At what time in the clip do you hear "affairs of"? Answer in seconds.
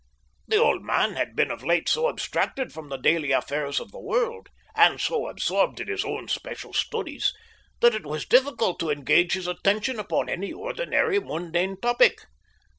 3.31-3.91